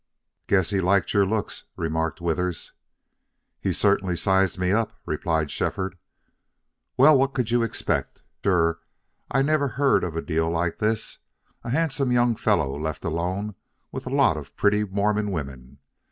"Guess 0.47 0.71
he 0.71 0.81
liked 0.81 1.13
your 1.13 1.27
looks," 1.27 1.65
remarked 1.75 2.19
Withers. 2.19 2.73
"He 3.59 3.71
certainly 3.71 4.15
sized 4.15 4.57
me 4.57 4.71
up," 4.71 4.93
replied 5.05 5.51
Shefford. 5.51 5.95
"Well, 6.97 7.15
what 7.19 7.35
could 7.35 7.51
you 7.51 7.61
expect? 7.61 8.23
Sure 8.43 8.79
I 9.29 9.43
never 9.43 9.67
heard 9.67 10.03
of 10.03 10.15
a 10.15 10.21
deal 10.23 10.49
like 10.49 10.79
this 10.79 11.19
a 11.63 11.69
handsome 11.69 12.11
young 12.11 12.35
fellow 12.35 12.79
left 12.79 13.05
alone 13.05 13.53
with 13.91 14.07
a 14.07 14.09
lot 14.09 14.37
of 14.37 14.55
pretty 14.55 14.83
Mormon 14.83 15.29
women! 15.29 15.77